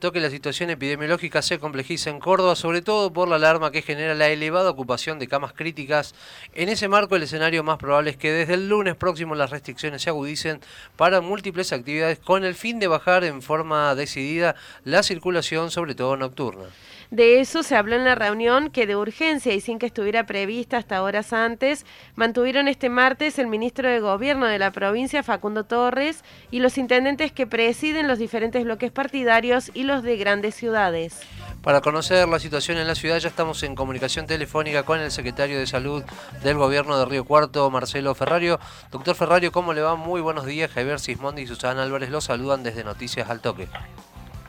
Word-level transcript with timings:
que 0.00 0.20
la 0.20 0.30
situación 0.30 0.70
epidemiológica 0.70 1.42
se 1.42 1.58
complejiza 1.58 2.08
en 2.10 2.20
Córdoba, 2.20 2.54
sobre 2.54 2.82
todo 2.82 3.12
por 3.12 3.26
la 3.26 3.34
alarma 3.34 3.72
que 3.72 3.82
genera 3.82 4.14
la 4.14 4.28
elevada 4.28 4.70
ocupación 4.70 5.18
de 5.18 5.26
camas 5.26 5.54
críticas. 5.54 6.14
En 6.54 6.68
ese 6.68 6.86
marco, 6.86 7.16
el 7.16 7.24
escenario 7.24 7.64
más 7.64 7.78
probable 7.78 8.10
es 8.10 8.16
que 8.16 8.30
desde 8.30 8.54
el 8.54 8.68
lunes 8.68 8.94
próximo 8.94 9.34
las 9.34 9.50
restricciones 9.50 10.02
se 10.02 10.10
agudicen 10.10 10.60
para 10.94 11.20
múltiples 11.20 11.72
actividades 11.72 12.20
con 12.20 12.44
el 12.44 12.54
fin 12.54 12.78
de 12.78 12.86
bajar 12.86 13.24
en 13.24 13.42
forma 13.42 13.92
decidida 13.96 14.54
la 14.84 15.02
circulación, 15.02 15.72
sobre 15.72 15.96
todo 15.96 16.16
nocturna. 16.16 16.66
De 17.10 17.40
eso 17.40 17.62
se 17.62 17.74
habló 17.74 17.96
en 17.96 18.04
la 18.04 18.14
reunión 18.14 18.68
que 18.70 18.86
de 18.86 18.94
urgencia 18.94 19.54
y 19.54 19.62
sin 19.62 19.78
que 19.78 19.86
estuviera 19.86 20.26
prevista 20.26 20.76
hasta 20.76 21.02
horas 21.02 21.32
antes, 21.32 21.86
mantuvieron 22.16 22.68
este 22.68 22.90
martes 22.90 23.38
el 23.38 23.46
ministro 23.46 23.88
de 23.88 23.98
Gobierno 23.98 24.44
de 24.44 24.58
la 24.58 24.72
provincia, 24.72 25.22
Facundo 25.22 25.64
Torres, 25.64 26.22
y 26.50 26.60
los 26.60 26.76
intendentes 26.76 27.32
que 27.32 27.46
presiden 27.46 28.08
los 28.08 28.18
diferentes 28.18 28.62
bloques 28.62 28.92
partidarios 28.92 29.70
y 29.72 29.84
los 29.88 30.04
de 30.04 30.16
grandes 30.16 30.54
ciudades. 30.54 31.20
Para 31.64 31.80
conocer 31.80 32.28
la 32.28 32.38
situación 32.38 32.78
en 32.78 32.86
la 32.86 32.94
ciudad 32.94 33.18
ya 33.18 33.28
estamos 33.28 33.62
en 33.64 33.74
comunicación 33.74 34.26
telefónica 34.26 34.84
con 34.84 35.00
el 35.00 35.10
secretario 35.10 35.58
de 35.58 35.66
Salud 35.66 36.04
del 36.44 36.56
Gobierno 36.56 36.96
de 36.96 37.04
Río 37.04 37.24
Cuarto, 37.24 37.68
Marcelo 37.70 38.14
Ferrario. 38.14 38.60
Doctor 38.92 39.16
Ferrario, 39.16 39.50
¿cómo 39.50 39.72
le 39.72 39.80
va? 39.80 39.96
Muy 39.96 40.20
buenos 40.20 40.46
días. 40.46 40.70
Javier 40.70 41.00
Sismondi 41.00 41.42
y 41.42 41.46
Susana 41.48 41.82
Álvarez 41.82 42.10
los 42.10 42.24
saludan 42.24 42.62
desde 42.62 42.84
Noticias 42.84 43.28
al 43.28 43.40
Toque. 43.40 43.66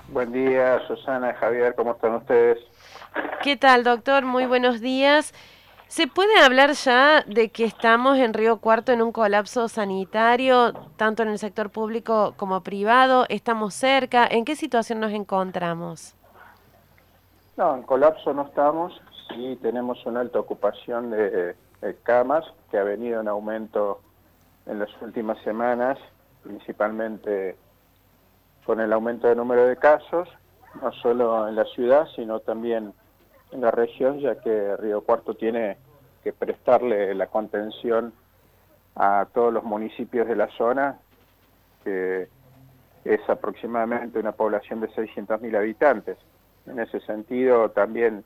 Buen 0.09 0.31
día, 0.31 0.80
Susana, 0.88 1.33
Javier, 1.33 1.73
¿cómo 1.75 1.94
están 1.94 2.16
ustedes? 2.16 2.59
¿Qué 3.41 3.58
tal, 3.58 3.83
doctor? 3.83 4.25
Muy 4.25 4.45
buenos 4.45 4.81
días. 4.81 5.33
¿Se 5.89 6.05
puede 6.05 6.38
hablar 6.39 6.73
ya 6.73 7.23
de 7.23 7.49
que 7.49 7.66
estamos 7.66 8.20
en 8.20 8.35
Río 8.35 8.57
Cuarto 8.57 8.91
en 8.91 9.02
un 9.02 9.11
colapso 9.11 9.67
sanitario, 9.67 10.71
tanto 10.97 11.23
en 11.23 11.30
el 11.30 11.39
sector 11.39 11.71
público 11.71 12.35
como 12.38 12.61
privado? 12.61 13.25
¿Estamos 13.27 13.73
cerca? 13.73 14.27
¿En 14.30 14.45
qué 14.45 14.55
situación 14.55 14.99
nos 14.99 15.11
encontramos? 15.11 16.16
No, 17.57 17.75
en 17.75 17.81
colapso 17.81 18.31
no 18.35 18.44
estamos. 18.44 19.02
Sí 19.30 19.58
tenemos 19.64 20.05
una 20.05 20.19
alta 20.19 20.39
ocupación 20.39 21.09
de, 21.09 21.55
camas 22.03 22.45
que 22.69 22.77
ha 22.77 22.83
venido 22.83 23.19
en 23.21 23.27
aumento 23.27 23.99
en 24.67 24.77
las 24.77 24.89
últimas 25.02 25.39
semanas, 25.39 25.97
principalmente 26.44 27.58
con 28.64 28.80
el 28.80 28.94
aumento 28.94 29.27
del 29.27 29.38
número 29.38 29.66
de 29.66 29.75
casos, 29.75 30.30
no 30.83 30.92
solo 31.02 31.47
en 31.47 31.55
la 31.55 31.66
ciudad, 31.66 32.08
sino 32.16 32.42
también 32.42 32.94
en 33.52 33.61
la 33.61 33.72
región, 33.72 34.19
ya 34.19 34.39
que 34.39 34.78
Río 34.78 35.02
Cuarto 35.02 35.33
tiene 35.33 35.78
que 36.23 36.33
prestarle 36.33 37.16
la 37.16 37.28
contención 37.28 38.14
a 38.95 39.28
todos 39.33 39.53
los 39.53 39.64
municipios 39.64 40.28
de 40.28 40.36
la 40.36 40.47
zona, 40.50 41.00
que 41.83 42.27
es 43.05 43.30
aproximadamente 43.30 44.20
una 44.20 44.33
población 44.33 44.81
de 44.81 44.89
600.000 44.89 45.58
habitantes. 45.58 46.17
En 46.67 46.80
ese 46.80 47.00
sentido, 47.02 47.70
también 47.72 48.23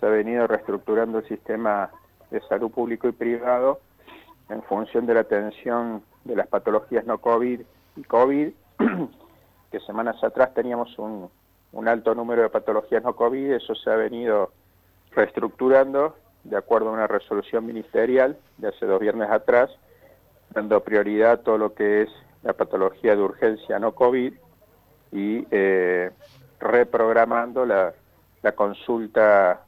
se 0.00 0.06
ha 0.06 0.10
venido 0.10 0.46
reestructurando 0.46 1.18
el 1.18 1.28
sistema 1.28 1.90
de 2.30 2.40
salud 2.42 2.70
público 2.70 3.08
y 3.08 3.12
privado 3.12 3.80
en 4.48 4.62
función 4.64 5.06
de 5.06 5.14
la 5.14 5.20
atención 5.20 6.02
de 6.24 6.36
las 6.36 6.48
patologías 6.48 7.06
no 7.06 7.18
COVID 7.18 7.60
y 7.96 8.02
COVID 8.02 8.48
que 9.70 9.80
semanas 9.80 10.22
atrás 10.22 10.52
teníamos 10.54 10.98
un, 10.98 11.30
alto 11.88 12.14
número 12.14 12.42
de 12.42 12.48
patologías 12.48 13.02
no 13.02 13.14
COVID, 13.14 13.52
eso 13.52 13.74
se 13.74 13.90
ha 13.90 13.96
venido 13.96 14.52
reestructurando 15.10 16.16
de 16.44 16.56
acuerdo 16.56 16.88
a 16.88 16.92
una 16.92 17.06
resolución 17.06 17.66
ministerial 17.66 18.36
de 18.58 18.68
hace 18.68 18.86
dos 18.86 19.00
viernes 19.00 19.30
atrás, 19.30 19.70
dando 20.50 20.80
prioridad 20.82 21.32
a 21.32 21.36
todo 21.38 21.58
lo 21.58 21.74
que 21.74 22.02
es 22.02 22.10
la 22.42 22.52
patología 22.52 23.14
de 23.14 23.22
urgencia 23.22 23.78
no 23.78 23.92
COVID 23.92 24.32
y 25.12 25.46
eh, 25.50 26.10
reprogramando 26.58 27.64
la, 27.64 27.94
consulta 28.56 29.60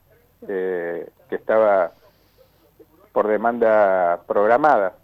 eh, 0.49 1.09
que 1.29 1.37
estaba 1.37 1.93
por 3.13 3.29
demanda 3.29 4.21
programada 4.27 4.95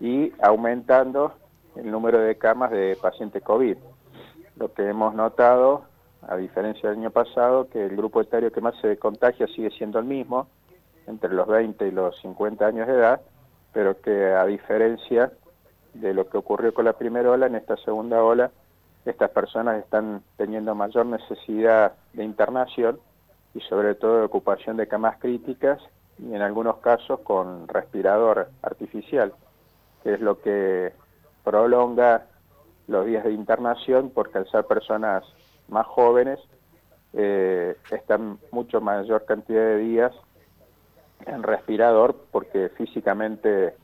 y 0.00 0.32
aumentando 0.40 1.34
el 1.74 1.90
número 1.90 2.20
de 2.20 2.36
camas 2.36 2.70
de 2.70 2.96
pacientes 3.00 3.42
COVID. 3.42 3.76
Lo 4.56 4.72
que 4.72 4.88
hemos 4.88 5.14
notado, 5.14 5.82
a 6.26 6.36
diferencia 6.36 6.88
del 6.88 6.98
año 6.98 7.10
pasado, 7.10 7.68
que 7.68 7.84
el 7.84 7.96
grupo 7.96 8.20
etario 8.20 8.52
que 8.52 8.60
más 8.60 8.74
se 8.80 8.96
contagia 8.98 9.46
sigue 9.48 9.70
siendo 9.70 9.98
el 9.98 10.04
mismo, 10.04 10.48
entre 11.06 11.32
los 11.32 11.46
20 11.46 11.86
y 11.86 11.90
los 11.90 12.18
50 12.20 12.66
años 12.66 12.86
de 12.86 12.94
edad, 12.94 13.20
pero 13.72 14.00
que 14.00 14.32
a 14.32 14.44
diferencia 14.44 15.32
de 15.94 16.14
lo 16.14 16.28
que 16.28 16.38
ocurrió 16.38 16.74
con 16.74 16.84
la 16.84 16.92
primera 16.94 17.30
ola, 17.30 17.46
en 17.46 17.54
esta 17.54 17.76
segunda 17.76 18.22
ola, 18.22 18.50
estas 19.04 19.30
personas 19.30 19.78
están 19.78 20.22
teniendo 20.36 20.74
mayor 20.74 21.06
necesidad 21.06 21.94
de 22.12 22.24
internación 22.24 22.98
y 23.54 23.60
sobre 23.60 23.94
todo 23.94 24.18
de 24.18 24.24
ocupación 24.24 24.76
de 24.76 24.86
camas 24.86 25.18
críticas 25.18 25.80
y 26.18 26.34
en 26.34 26.42
algunos 26.42 26.78
casos 26.78 27.20
con 27.20 27.68
respirador 27.68 28.48
artificial, 28.62 29.32
que 30.02 30.14
es 30.14 30.20
lo 30.20 30.40
que 30.40 30.92
prolonga 31.42 32.26
los 32.86 33.06
días 33.06 33.24
de 33.24 33.32
internación 33.32 34.10
porque 34.14 34.38
al 34.38 34.50
ser 34.50 34.64
personas 34.64 35.24
más 35.68 35.86
jóvenes 35.86 36.38
eh, 37.12 37.76
están 37.90 38.38
mucho 38.50 38.80
mayor 38.80 39.24
cantidad 39.24 39.62
de 39.62 39.78
días 39.78 40.12
en 41.26 41.42
respirador 41.42 42.16
porque 42.30 42.68
físicamente 42.70 43.74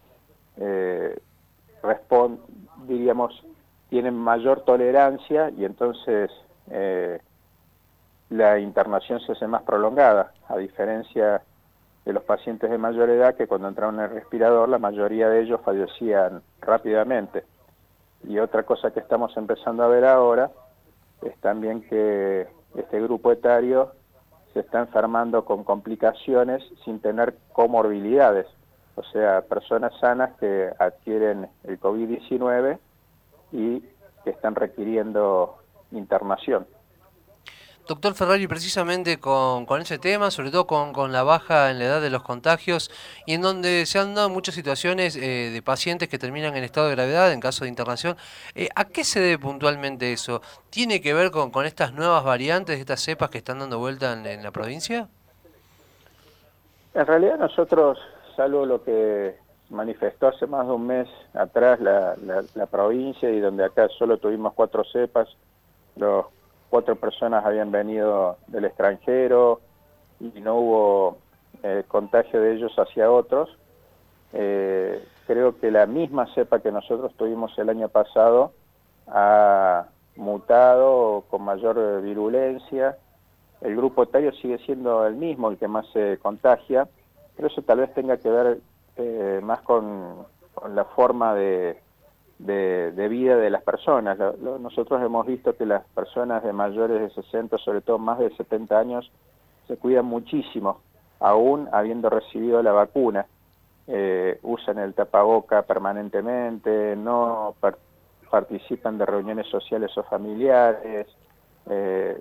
eh, 0.57 1.19
diríamos, 2.87 3.45
tienen 3.89 4.15
mayor 4.15 4.63
tolerancia 4.63 5.51
y 5.51 5.65
entonces 5.65 6.31
eh, 6.71 7.21
la 8.31 8.59
internación 8.59 9.21
se 9.21 9.33
hace 9.33 9.47
más 9.47 9.63
prolongada, 9.63 10.33
a 10.49 10.57
diferencia 10.57 11.43
de 12.05 12.13
los 12.13 12.23
pacientes 12.25 12.71
de 12.71 12.79
mayor 12.79 13.09
edad 13.11 13.35
que 13.35 13.47
cuando 13.47 13.69
entraron 13.69 13.97
en 13.97 14.03
el 14.03 14.11
respirador 14.11 14.69
la 14.69 14.79
mayoría 14.79 15.29
de 15.29 15.43
ellos 15.43 15.61
fallecían 15.65 16.43
rápidamente. 16.61 17.45
Y 18.27 18.39
otra 18.39 18.63
cosa 18.63 18.91
que 18.91 19.01
estamos 19.01 19.37
empezando 19.37 19.83
a 19.83 19.89
ver 19.89 20.05
ahora 20.05 20.51
es 21.25 21.37
también 21.41 21.83
que 21.83 22.47
este 22.77 23.01
grupo 23.01 23.33
etario 23.33 23.93
se 24.53 24.61
está 24.61 24.81
enfermando 24.81 25.45
con 25.45 25.65
complicaciones 25.65 26.63
sin 26.85 27.01
tener 27.01 27.35
comorbilidades, 27.53 28.47
o 28.95 29.03
sea, 29.03 29.43
personas 29.43 29.93
sanas 30.01 30.33
que 30.39 30.71
adquieren 30.79 31.49
el 31.65 31.81
COVID-19 31.81 32.79
y 33.53 33.81
que 34.23 34.31
están 34.31 34.55
requiriendo 34.55 35.57
internación. 35.91 36.67
Doctor 37.87 38.15
Ferrari, 38.15 38.47
precisamente 38.47 39.21
con, 39.21 39.67
ese 39.79 39.99
tema, 39.99 40.31
sobre 40.31 40.51
todo 40.51 40.67
con, 40.67 41.13
la 41.13 41.23
baja 41.23 41.71
en 41.71 41.79
la 41.79 41.85
edad 41.85 42.01
de 42.01 42.09
los 42.09 42.23
contagios 42.23 42.91
y 43.27 43.35
en 43.35 43.43
donde 43.43 43.85
se 43.85 43.99
han 43.99 44.15
dado 44.15 44.31
muchas 44.31 44.55
situaciones 44.55 45.17
eh, 45.17 45.51
de 45.53 45.63
pacientes 45.63 46.09
que 46.09 46.19
terminan 46.19 46.57
en 46.57 46.65
estado 46.65 46.89
de 46.89 46.95
gravedad 46.95 47.31
en 47.31 47.41
caso 47.41 47.65
de 47.65 47.69
internación, 47.69 48.17
eh, 48.55 48.71
¿a 48.75 48.87
qué 48.87 49.05
se 49.05 49.21
debe 49.21 49.39
puntualmente 49.39 50.15
eso? 50.15 50.41
¿Tiene 50.71 51.03
que 51.03 51.13
ver 51.13 51.31
con, 51.31 51.53
estas 51.67 51.93
nuevas 51.93 52.25
variantes, 52.25 52.81
estas 52.81 53.01
cepas 53.01 53.29
que 53.29 53.37
están 53.37 53.59
dando 53.59 53.79
vuelta 53.79 54.15
en, 54.15 54.43
la 54.43 54.51
provincia? 54.51 55.09
En 56.95 57.07
realidad 57.07 57.37
nosotros, 57.37 57.99
salvo 58.35 58.65
lo 58.65 58.83
que 58.83 59.37
manifestó 59.69 60.29
hace 60.29 60.47
más 60.47 60.67
de 60.67 60.73
un 60.73 60.87
mes 60.87 61.09
atrás 61.35 61.79
la, 61.81 62.17
la 62.55 62.67
provincia 62.67 63.29
y 63.29 63.41
donde 63.41 63.63
acá 63.63 63.89
solo 63.99 64.17
tuvimos 64.17 64.55
cuatro 64.55 64.85
cepas, 64.85 65.29
los 65.97 66.27
cuatro 66.75 66.97
personas 66.97 67.45
habían 67.45 67.71
venido 67.71 68.37
del 68.49 68.65
extranjero 68.65 69.61
y 70.19 70.41
no 70.41 70.57
hubo 70.57 71.19
eh, 71.63 71.85
contagio 71.87 72.41
de 72.41 72.55
ellos 72.55 72.73
hacia 72.77 73.13
otros. 73.13 73.49
Eh, 74.33 75.01
creo 75.25 75.57
que 75.61 75.71
la 75.71 75.87
misma 75.87 76.27
cepa 76.35 76.59
que 76.59 76.73
nosotros 76.73 77.15
tuvimos 77.17 77.57
el 77.61 77.69
año 77.69 77.89
pasado 77.91 78.55
ha 79.07 79.87
mutado 80.17 81.23
con 81.31 81.43
mayor 81.43 82.03
virulencia. 82.03 82.99
El 83.61 83.77
grupo 83.77 84.03
etario 84.03 84.33
sigue 84.33 84.59
siendo 84.67 85.07
el 85.07 85.15
mismo, 85.15 85.51
el 85.51 85.59
que 85.59 85.69
más 85.69 85.87
se 85.93 86.19
contagia, 86.19 86.89
pero 87.37 87.47
eso 87.47 87.63
tal 87.63 87.79
vez 87.79 87.95
tenga 87.95 88.17
que 88.17 88.31
ver 88.31 88.59
eh, 88.97 89.39
más 89.45 89.61
con 89.61 90.27
la 90.75 90.85
forma 90.87 91.37
de, 91.37 91.79
de, 92.39 93.09
vida 93.09 93.37
de 93.37 93.51
las 93.51 93.63
personas. 93.63 94.19
nosotros 94.61 95.03
hemos 95.03 95.27
visto 95.27 95.57
que 95.57 95.67
las 95.67 95.85
personas 95.89 96.43
de 96.43 96.53
mayores 96.53 97.01
de 97.01 97.23
60, 97.23 97.59
sobre 97.59 97.81
todo 97.81 97.99
más 97.99 98.19
de 98.19 98.35
70 98.37 98.79
años, 98.79 99.11
se 99.67 99.77
cuidan 99.77 100.07
muchísimo, 100.07 100.81
aún 101.21 101.69
habiendo 101.73 102.11
recibido 102.11 102.63
la 102.63 102.73
vacuna. 102.73 103.27
Eh, 103.87 104.39
usan 104.43 104.79
el 104.79 104.95
tapaboca 104.95 105.63
permanentemente, 105.63 106.97
no 106.97 107.55
participan 108.31 108.97
de 108.99 109.07
reuniones 109.07 109.47
sociales 109.49 109.97
o 109.97 110.03
familiares, 110.05 111.07
eh, 111.69 112.19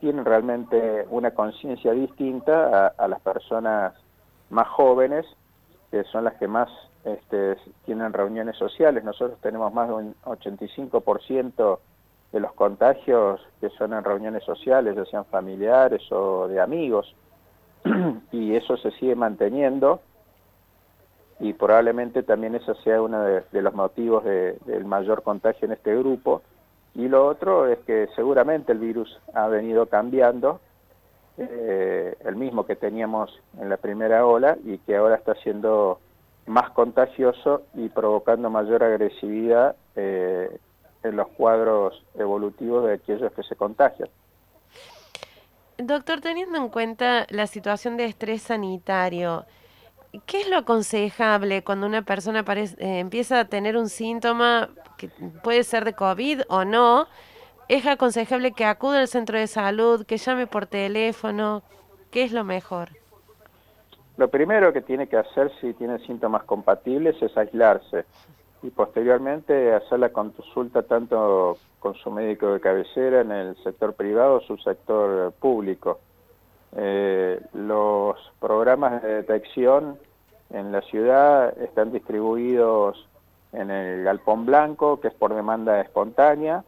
tienen 0.00 0.24
realmente 0.24 1.06
una 1.10 1.30
conciencia 1.30 1.92
distinta 1.92 2.88
a 2.88 3.08
las 3.08 3.20
personas 3.20 3.94
más 4.50 4.68
jóvenes, 4.68 5.24
que 5.90 6.04
son 6.04 6.24
las 6.24 6.34
que 6.34 6.48
más 6.48 6.68
este, 7.04 7.56
tienen 7.84 8.12
reuniones 8.12 8.56
sociales. 8.56 9.04
Nosotros 9.04 9.38
tenemos 9.40 9.72
más 9.72 9.88
de 9.88 9.94
un 9.94 10.14
85% 10.24 11.78
de 12.32 12.40
los 12.40 12.52
contagios 12.54 13.40
que 13.60 13.70
son 13.70 13.92
en 13.92 14.02
reuniones 14.02 14.42
sociales, 14.44 14.96
ya 14.96 15.04
sean 15.04 15.24
familiares 15.26 16.02
o 16.10 16.48
de 16.48 16.60
amigos, 16.60 17.14
y 18.32 18.54
eso 18.56 18.76
se 18.76 18.90
sigue 18.92 19.14
manteniendo 19.14 20.00
y 21.40 21.52
probablemente 21.52 22.22
también 22.22 22.54
ese 22.54 22.74
sea 22.76 23.02
uno 23.02 23.22
de, 23.22 23.62
los 23.62 23.74
motivos 23.74 24.24
del 24.24 24.84
mayor 24.84 25.22
contagio 25.22 25.66
en 25.66 25.72
este 25.72 25.96
grupo. 25.96 26.42
Y 26.94 27.08
lo 27.08 27.26
otro 27.26 27.66
es 27.66 27.78
que 27.80 28.08
seguramente 28.14 28.72
el 28.72 28.78
virus 28.78 29.20
ha 29.34 29.48
venido 29.48 29.86
cambiando, 29.86 30.60
eh, 31.36 32.16
el 32.24 32.36
mismo 32.36 32.64
que 32.64 32.76
teníamos 32.76 33.42
en 33.60 33.68
la 33.68 33.76
primera 33.76 34.24
ola 34.24 34.56
y 34.64 34.78
que 34.78 34.96
ahora 34.96 35.16
está 35.16 35.34
siendo 35.34 35.98
más 36.46 36.70
contagioso 36.70 37.62
y 37.74 37.88
provocando 37.88 38.50
mayor 38.50 38.82
agresividad 38.82 39.76
eh, 39.96 40.58
en 41.02 41.16
los 41.16 41.28
cuadros 41.28 42.02
evolutivos 42.14 42.86
de 42.86 42.94
aquellos 42.94 43.32
que 43.32 43.42
se 43.42 43.56
contagian. 43.56 44.08
Doctor, 45.78 46.20
teniendo 46.20 46.56
en 46.58 46.68
cuenta 46.68 47.26
la 47.30 47.46
situación 47.46 47.96
de 47.96 48.04
estrés 48.04 48.42
sanitario, 48.42 49.44
¿qué 50.26 50.42
es 50.42 50.48
lo 50.48 50.58
aconsejable 50.58 51.64
cuando 51.64 51.86
una 51.86 52.02
persona 52.02 52.44
eh, 52.48 52.74
empieza 52.78 53.40
a 53.40 53.44
tener 53.46 53.76
un 53.76 53.88
síntoma 53.88 54.70
que 54.96 55.08
puede 55.42 55.64
ser 55.64 55.84
de 55.84 55.94
COVID 55.94 56.42
o 56.48 56.64
no? 56.64 57.08
¿Es 57.68 57.86
aconsejable 57.86 58.52
que 58.52 58.64
acude 58.64 58.98
al 58.98 59.08
centro 59.08 59.38
de 59.38 59.46
salud, 59.46 60.04
que 60.06 60.18
llame 60.18 60.46
por 60.46 60.66
teléfono? 60.66 61.62
¿Qué 62.10 62.22
es 62.22 62.32
lo 62.32 62.44
mejor? 62.44 62.90
Lo 64.16 64.28
primero 64.28 64.72
que 64.72 64.80
tiene 64.80 65.08
que 65.08 65.16
hacer 65.16 65.50
si 65.60 65.72
tiene 65.74 65.98
síntomas 66.00 66.44
compatibles 66.44 67.20
es 67.20 67.36
aislarse 67.36 68.04
y 68.62 68.70
posteriormente 68.70 69.74
hacer 69.74 69.98
la 69.98 70.10
consulta 70.10 70.82
tanto 70.82 71.58
con 71.80 71.94
su 71.94 72.10
médico 72.10 72.52
de 72.52 72.60
cabecera 72.60 73.20
en 73.20 73.32
el 73.32 73.56
sector 73.62 73.94
privado 73.94 74.36
o 74.36 74.40
su 74.40 74.56
sector 74.58 75.32
público. 75.32 75.98
Eh, 76.76 77.40
los 77.52 78.16
programas 78.40 79.02
de 79.02 79.16
detección 79.16 79.98
en 80.50 80.72
la 80.72 80.80
ciudad 80.82 81.56
están 81.60 81.92
distribuidos 81.92 83.08
en 83.52 83.70
el 83.70 84.04
galpón 84.04 84.46
blanco, 84.46 85.00
que 85.00 85.08
es 85.08 85.14
por 85.14 85.34
demanda 85.34 85.80
espontánea, 85.80 86.64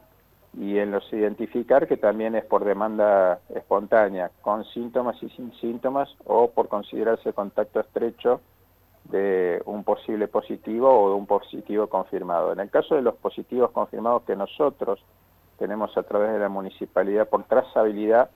y 0.58 0.78
en 0.78 0.90
los 0.90 1.12
identificar, 1.12 1.86
que 1.86 1.96
también 1.96 2.34
es 2.34 2.44
por 2.44 2.64
demanda 2.64 3.40
espontánea, 3.54 4.30
con 4.40 4.64
síntomas 4.64 5.22
y 5.22 5.28
sin 5.30 5.52
síntomas, 5.54 6.08
o 6.24 6.50
por 6.50 6.68
considerarse 6.68 7.32
contacto 7.32 7.80
estrecho 7.80 8.40
de 9.04 9.62
un 9.66 9.84
posible 9.84 10.28
positivo 10.28 10.88
o 10.90 11.10
de 11.10 11.14
un 11.14 11.26
positivo 11.26 11.86
confirmado. 11.88 12.52
En 12.52 12.60
el 12.60 12.70
caso 12.70 12.94
de 12.94 13.02
los 13.02 13.14
positivos 13.16 13.70
confirmados 13.70 14.22
que 14.22 14.34
nosotros 14.34 15.00
tenemos 15.58 15.96
a 15.96 16.02
través 16.02 16.32
de 16.32 16.38
la 16.38 16.48
municipalidad 16.48 17.28
por 17.28 17.44
trazabilidad, 17.44 18.30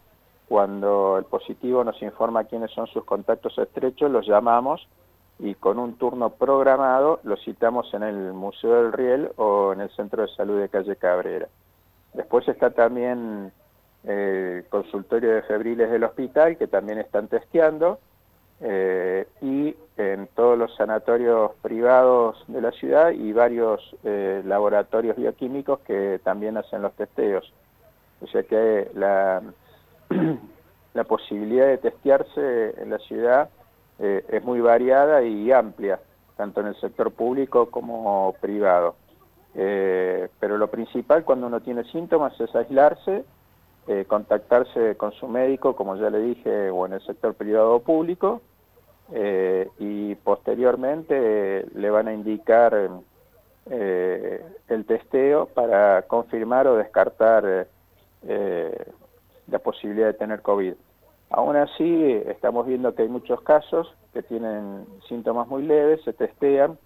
cuando 0.48 1.16
el 1.16 1.24
positivo 1.24 1.84
nos 1.84 2.00
informa 2.02 2.44
quiénes 2.44 2.70
son 2.72 2.86
sus 2.88 3.04
contactos 3.04 3.56
estrechos, 3.58 4.10
los 4.10 4.26
llamamos 4.26 4.86
y 5.38 5.54
con 5.54 5.78
un 5.78 5.94
turno 5.94 6.30
programado 6.30 7.20
los 7.22 7.42
citamos 7.44 7.92
en 7.94 8.02
el 8.02 8.32
Museo 8.34 8.82
del 8.82 8.92
Riel 8.92 9.30
o 9.36 9.72
en 9.72 9.80
el 9.80 9.90
Centro 9.90 10.22
de 10.22 10.28
Salud 10.28 10.60
de 10.60 10.68
Calle 10.68 10.96
Cabrera. 10.96 11.48
Después 12.14 12.46
está 12.48 12.70
también 12.70 13.52
el 14.04 14.64
consultorio 14.68 15.34
de 15.34 15.42
febriles 15.42 15.90
del 15.90 16.04
hospital, 16.04 16.56
que 16.56 16.66
también 16.66 16.98
están 16.98 17.28
testeando, 17.28 17.98
eh, 18.62 19.26
y 19.40 19.74
en 19.96 20.26
todos 20.34 20.58
los 20.58 20.74
sanatorios 20.76 21.52
privados 21.62 22.44
de 22.46 22.60
la 22.60 22.72
ciudad 22.72 23.10
y 23.10 23.32
varios 23.32 23.96
eh, 24.04 24.42
laboratorios 24.44 25.16
bioquímicos 25.16 25.80
que 25.80 26.20
también 26.22 26.56
hacen 26.58 26.82
los 26.82 26.92
testeos. 26.94 27.52
O 28.20 28.26
sea 28.26 28.42
que 28.42 28.90
la, 28.94 29.42
posibilidad 31.08 31.66
de 31.66 31.78
testearse 31.78 32.82
en 32.82 32.90
la 32.90 32.98
ciudad 32.98 33.48
eh, 33.98 34.24
es 34.28 34.44
muy 34.44 34.60
variada 34.60 35.22
y 35.22 35.50
amplia, 35.52 35.98
tanto 36.36 36.60
en 36.60 36.68
el 36.68 36.76
sector 36.76 37.10
público 37.12 37.70
como 37.70 38.34
privado. 38.40 38.96
Pero 39.52 40.58
lo 40.58 40.68
principal 40.68 41.24
cuando 41.24 41.46
uno 41.46 41.60
tiene 41.60 41.84
síntomas 41.84 42.38
es 42.40 42.54
aislarse, 42.54 43.24
contactarse 44.06 44.96
con 44.96 45.12
su 45.12 45.26
médico, 45.26 45.74
como 45.74 45.96
ya 45.96 46.10
le 46.10 46.20
dije, 46.20 46.70
o 46.70 46.86
en 46.86 46.92
el 46.92 47.00
sector 47.02 47.34
privado 47.34 47.74
o 47.74 47.80
público, 47.80 48.40
eh, 49.12 49.68
y 49.78 50.14
posteriormente 50.14 51.66
le 51.74 51.90
van 51.90 52.06
a 52.06 52.14
indicar 52.14 52.90
eh, 53.68 54.44
el 54.68 54.84
testeo 54.84 55.46
para 55.46 56.02
confirmar 56.02 56.68
o 56.68 56.76
descartar 56.76 57.66
eh, 58.22 58.86
la 59.48 59.58
posibilidad 59.58 60.06
de 60.06 60.14
tener 60.14 60.42
COVID. 60.42 60.74
Aún 61.30 61.56
así, 61.56 62.22
estamos 62.26 62.66
viendo 62.66 62.94
que 62.94 63.02
hay 63.02 63.08
muchos 63.08 63.40
casos 63.42 63.92
que 64.12 64.22
tienen 64.22 64.86
síntomas 65.08 65.48
muy 65.48 65.64
leves, 65.64 66.02
se 66.02 66.12
testean 66.12 66.78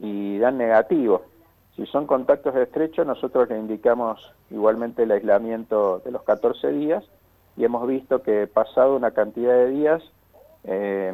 y 0.00 0.38
dan 0.38 0.58
negativo. 0.58 1.22
Si 1.76 1.86
son 1.86 2.06
contactos 2.06 2.54
estrechos, 2.56 3.06
nosotros 3.06 3.48
le 3.48 3.58
indicamos 3.58 4.20
igualmente 4.50 5.04
el 5.04 5.12
aislamiento 5.12 6.00
de 6.00 6.10
los 6.10 6.22
14 6.22 6.72
días 6.72 7.04
y 7.56 7.64
hemos 7.64 7.86
visto 7.86 8.22
que 8.22 8.46
pasado 8.46 8.96
una 8.96 9.12
cantidad 9.12 9.52
de 9.52 9.70
días 9.70 10.02
eh, 10.64 11.12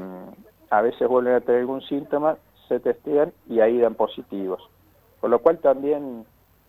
a 0.71 0.81
veces 0.81 1.09
vuelven 1.09 1.35
a 1.35 1.41
tener 1.41 1.61
algún 1.61 1.83
síntoma, 1.83 2.37
se 2.69 2.81
testean 2.81 3.33
y 3.49 3.61
ahí 3.61 3.79
dan 3.79 3.95
positivos. 3.95 4.63
Con 5.21 5.31
lo 5.31 5.41
cual 5.41 5.59
también 5.59 6.25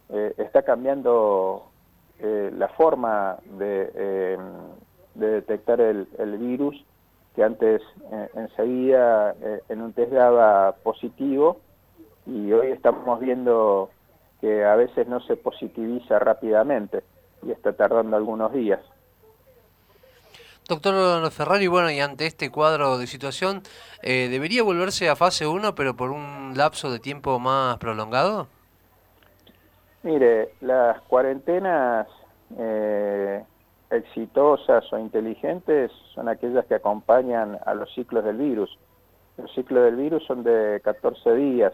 eh, 0.09 0.33
está 0.37 0.63
cambiando 0.63 1.65
eh, 2.19 2.51
la 2.55 2.67
forma 2.69 3.37
de, 3.57 4.37
detectar 5.15 5.81
el, 5.81 6.37
virus, 6.37 6.83
que 7.35 7.43
antes 7.43 7.81
enseguida 8.35 9.35
en 9.69 9.81
un 9.81 9.93
test 9.93 10.11
daba 10.11 10.75
positivo 10.83 11.57
y 12.27 12.51
hoy 12.51 12.71
estamos 12.71 13.19
viendo 13.19 13.89
que 14.41 14.65
a 14.65 14.75
veces 14.75 15.07
no 15.07 15.19
se 15.21 15.35
positiviza 15.37 16.19
rápidamente 16.19 17.03
y 17.43 17.51
está 17.51 17.73
tardando 17.73 18.17
algunos 18.17 18.51
días. 18.53 18.81
Doctor 20.67 21.31
Ferrari, 21.31 21.67
bueno, 21.67 21.89
y 21.89 22.01
ante 22.01 22.25
este 22.25 22.51
cuadro 22.51 22.97
de 22.97 23.07
situación, 23.07 23.61
eh, 24.03 24.27
¿debería 24.29 24.63
volverse 24.63 25.07
a 25.07 25.15
fase 25.15 25.47
1 25.47 25.75
pero 25.75 25.95
por 25.95 26.11
un 26.11 26.53
lapso 26.57 26.91
de 26.91 26.99
tiempo 26.99 27.39
más 27.39 27.77
prolongado? 27.77 28.47
Mire, 30.03 30.49
las 30.59 31.01
cuarentenas 31.03 32.07
eh, 32.57 33.43
exitosas 33.89 34.91
o 34.91 34.97
inteligentes 34.99 35.91
son 36.13 36.27
aquellas 36.27 36.65
que 36.65 36.75
acompañan 36.75 37.57
a 37.65 37.73
los 37.73 37.93
ciclos 37.93 38.25
del 38.25 38.37
virus. 38.37 38.77
Los 39.37 39.53
ciclos 39.53 39.85
del 39.85 39.95
virus 39.95 40.25
son 40.25 40.43
de 40.43 40.81
14 40.83 41.33
días. 41.33 41.73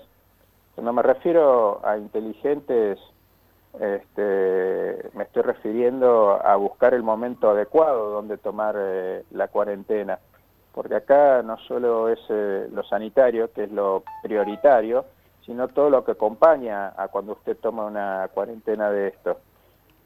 No 0.78 0.92
me 0.92 1.02
refiero 1.02 1.82
a 1.86 1.98
inteligentes 1.98 3.00
este, 3.80 5.10
me 5.14 5.24
estoy 5.24 5.42
refiriendo 5.42 6.40
a 6.44 6.56
buscar 6.58 6.94
el 6.94 7.02
momento 7.02 7.50
adecuado 7.50 8.12
donde 8.12 8.38
tomar 8.38 8.76
eh, 8.78 9.24
la 9.32 9.48
cuarentena, 9.48 10.20
porque 10.74 10.96
acá 10.96 11.42
no 11.42 11.58
solo 11.58 12.10
es 12.10 12.20
eh, 12.30 12.68
lo 12.72 12.84
sanitario, 12.84 13.52
que 13.52 13.64
es 13.64 13.72
lo 13.72 14.04
prioritario, 14.22 15.06
sino 15.46 15.68
todo 15.70 15.90
lo 15.90 16.06
que 16.06 16.12
acompaña 16.12 16.94
a 16.96 17.08
cuando 17.08 17.34
usted 17.34 17.58
toma 17.58 17.86
una 17.86 18.30
cuarentena 18.34 18.92
de 18.92 19.08
esto. 19.08 19.38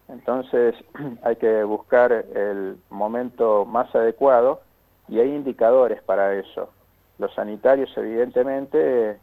Entonces 0.08 0.74
hay 1.22 1.36
que 1.36 1.62
buscar 1.64 2.12
el 2.12 2.78
momento 2.88 3.66
más 3.66 3.94
adecuado 3.94 4.62
y 5.08 5.20
hay 5.20 5.34
indicadores 5.34 6.02
para 6.02 6.34
eso. 6.34 6.70
Los 7.18 7.34
sanitarios 7.34 7.90
evidentemente 7.96 9.18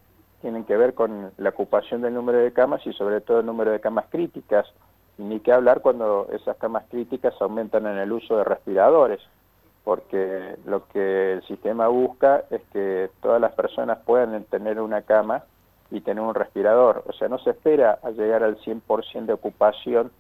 tienen 0.46 0.64
que 0.64 0.78
ver 0.78 0.94
con 0.94 1.32
la 1.38 1.50
ocupación 1.50 2.04
del 2.04 2.14
número 2.14 2.38
de 2.38 2.54
camas 2.54 2.86
y 2.86 2.94
sobre 2.94 3.20
todo 3.20 3.40
el 3.40 3.48
número 3.48 3.72
de 3.72 3.80
camas 3.80 4.06
críticas, 4.12 4.72
y 5.18 5.24
ni 5.24 5.40
que 5.40 5.52
hablar 5.52 5.82
cuando 5.82 6.28
esas 6.32 6.56
camas 6.58 6.84
críticas 6.88 7.34
aumentan 7.40 7.88
en 7.88 7.98
el 7.98 8.12
uso 8.12 8.38
de 8.38 8.44
respiradores, 8.44 9.20
porque 9.84 10.56
lo 10.68 10.88
que 10.90 11.34
el 11.34 11.42
sistema 11.48 11.88
busca 11.88 12.44
es 12.52 12.62
que 12.72 13.10
todas 13.24 13.42
las 13.42 13.54
personas 13.54 13.98
puedan 14.06 14.44
tener 14.44 14.80
una 14.80 15.02
cama 15.02 15.46
y 15.90 16.02
tener 16.02 16.24
un 16.24 16.36
respirador, 16.36 17.04
o 17.08 17.14
sea, 17.14 17.28
no 17.28 17.40
se 17.40 17.50
espera 17.50 17.98
a 18.04 18.12
llegar 18.12 18.44
al 18.44 18.60
100% 18.60 19.26
de 19.26 19.34
ocupación 19.34 20.12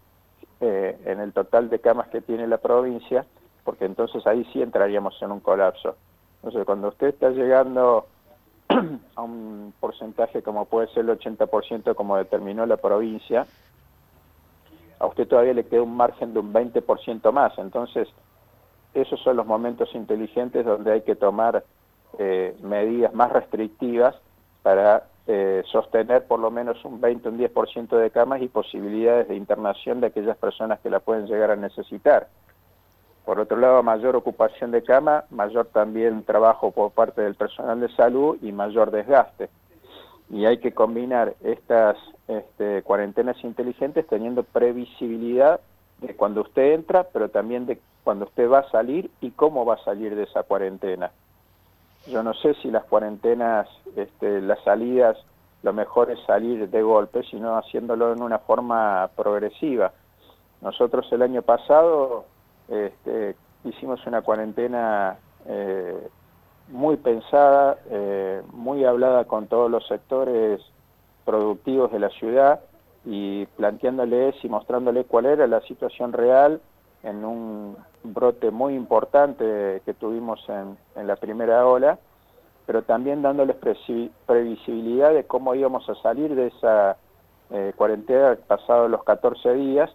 eh, 0.59 0.97
en 1.05 1.19
el 1.19 1.33
total 1.33 1.69
de 1.69 1.77
camas 1.77 2.07
que 2.07 2.21
tiene 2.21 2.47
la 2.47 2.57
provincia, 2.57 3.27
porque 3.63 3.85
entonces 3.85 4.25
ahí 4.25 4.43
sí 4.51 4.63
entraríamos 4.63 5.21
en 5.21 5.31
un 5.31 5.39
colapso. 5.39 5.95
Entonces, 6.37 6.65
cuando 6.65 6.87
usted 6.87 7.09
está 7.09 7.29
llegando 7.29 8.07
a 9.15 9.21
un 9.21 9.73
porcentaje 9.79 10.41
como 10.41 10.65
puede 10.65 10.87
ser 10.87 11.05
el 11.09 11.19
80% 11.19 11.95
como 11.95 12.17
determinó 12.17 12.65
la 12.65 12.77
provincia, 12.77 13.45
a 14.99 15.05
usted 15.07 15.27
todavía 15.27 15.53
le 15.53 15.65
queda 15.65 15.81
un 15.81 15.95
margen 15.95 16.33
de 16.33 16.39
un 16.39 16.53
20% 16.53 17.31
más. 17.31 17.57
Entonces, 17.57 18.07
esos 18.93 19.21
son 19.21 19.35
los 19.37 19.45
momentos 19.45 19.93
inteligentes 19.93 20.65
donde 20.65 20.91
hay 20.93 21.01
que 21.01 21.15
tomar 21.15 21.63
eh, 22.17 22.55
medidas 22.61 23.13
más 23.13 23.31
restrictivas 23.31 24.15
para 24.63 25.03
eh, 25.27 25.63
sostener 25.71 26.25
por 26.27 26.39
lo 26.39 26.49
menos 26.49 26.83
un 26.85 27.01
20 27.01 27.27
o 27.27 27.31
un 27.31 27.39
10% 27.39 27.97
de 27.97 28.11
camas 28.11 28.41
y 28.41 28.47
posibilidades 28.47 29.27
de 29.27 29.35
internación 29.35 29.99
de 29.99 30.07
aquellas 30.07 30.37
personas 30.37 30.79
que 30.79 30.89
la 30.89 30.99
pueden 30.99 31.27
llegar 31.27 31.51
a 31.51 31.55
necesitar. 31.55 32.27
Por 33.25 33.39
otro 33.39 33.57
lado, 33.57 33.81
mayor 33.81 34.15
ocupación 34.15 34.69
de 34.71 34.83
cama, 34.83 35.23
mayor 35.31 35.65
también 35.67 36.23
trabajo 36.23 36.71
por 36.71 36.91
parte 36.91 37.21
del 37.21 37.33
personal 37.33 37.79
de 37.79 37.89
salud 37.89 38.37
y 38.41 38.51
mayor 38.51 38.91
desgaste. 38.91 39.49
Y 40.29 40.45
hay 40.45 40.59
que 40.59 40.73
combinar 40.73 41.35
estas 41.43 41.97
este, 42.27 42.83
cuarentenas 42.83 43.43
inteligentes 43.43 44.05
teniendo 44.07 44.43
previsibilidad 44.43 45.59
de 46.01 46.15
cuando 46.15 46.41
usted 46.41 46.73
entra, 46.73 47.05
pero 47.11 47.29
también 47.29 47.65
de 47.65 47.79
cuando 48.03 48.25
usted 48.25 48.49
va 48.49 48.59
a 48.59 48.69
salir 48.69 49.09
y 49.21 49.31
cómo 49.31 49.65
va 49.65 49.75
a 49.75 49.83
salir 49.83 50.15
de 50.15 50.23
esa 50.23 50.43
cuarentena. 50.43 51.11
Yo 52.07 52.21
no 52.21 52.35
sé 52.35 52.53
si 52.61 52.69
las 52.69 52.83
cuarentenas, 52.85 53.67
este, 53.95 54.41
las 54.41 54.63
salidas, 54.63 55.17
lo 55.63 55.73
mejor 55.73 56.11
es 56.11 56.19
salir 56.27 56.69
de 56.69 56.81
golpe, 56.83 57.23
sino 57.23 57.57
haciéndolo 57.57 58.13
en 58.13 58.21
una 58.21 58.37
forma 58.37 59.09
progresiva. 59.15 59.93
Nosotros 60.61 61.11
el 61.11 61.23
año 61.23 61.41
pasado 61.41 62.25
este, 62.67 63.35
hicimos 63.63 64.05
una 64.07 64.21
cuarentena 64.21 65.17
eh, 65.47 66.07
muy 66.69 66.97
pensada, 66.97 67.77
eh, 67.89 68.41
muy 68.53 68.85
hablada 68.85 69.25
con 69.25 69.47
todos 69.47 69.69
los 69.69 69.85
sectores 69.87 70.61
productivos 71.25 71.91
de 71.91 71.99
la 71.99 72.09
ciudad 72.09 72.61
y 73.05 73.45
planteándoles 73.57 74.35
y 74.43 74.49
mostrándoles 74.49 75.05
cuál 75.07 75.25
era 75.25 75.45
la 75.47 75.61
situación 75.61 76.13
real 76.13 76.59
en 77.03 77.23
un 77.23 77.77
brote 78.03 78.49
muy 78.49 78.75
importante 78.75 79.81
que 79.85 79.93
tuvimos 79.93 80.43
en, 80.49 81.07
la 81.07 81.15
primera 81.15 81.67
ola, 81.67 81.99
pero 82.65 82.81
también 82.81 83.21
dándoles 83.21 83.57
previsibilidad 84.25 85.13
de 85.13 85.25
cómo 85.25 85.53
íbamos 85.53 85.87
a 85.87 85.95
salir 85.95 86.33
de 86.33 86.47
esa 86.47 86.97
eh, 87.51 87.73
cuarentena 87.75 88.35
pasados 88.47 88.89
los 88.89 89.03
14 89.03 89.53
días 89.53 89.91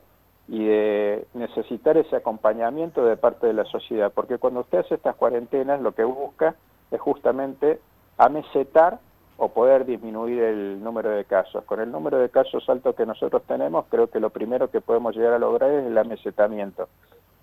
y 0.50 0.64
de 0.64 1.28
necesitar 1.34 1.96
ese 1.96 2.16
acompañamiento 2.16 3.04
de 3.04 3.16
parte 3.16 3.46
de 3.46 3.52
la 3.52 3.64
sociedad, 3.66 4.10
porque 4.12 4.38
cuando 4.38 4.60
usted 4.60 4.78
hace 4.78 4.96
estas 4.96 5.14
cuarentenas 5.14 5.80
lo 5.80 5.92
que 5.92 6.02
busca 6.02 6.56
es 6.90 7.00
justamente 7.00 7.78
amesetar 8.18 8.98
o 9.36 9.50
poder 9.50 9.86
disminuir 9.86 10.42
el 10.42 10.82
número 10.82 11.10
de 11.10 11.24
casos. 11.24 11.62
Con 11.64 11.78
el 11.78 11.92
número 11.92 12.18
de 12.18 12.30
casos 12.30 12.68
alto 12.68 12.96
que 12.96 13.06
nosotros 13.06 13.42
tenemos, 13.46 13.86
creo 13.90 14.08
que 14.08 14.18
lo 14.18 14.30
primero 14.30 14.72
que 14.72 14.80
podemos 14.80 15.14
llegar 15.14 15.34
a 15.34 15.38
lograr 15.38 15.70
es 15.70 15.86
el 15.86 15.96
amesetamiento. 15.96 16.88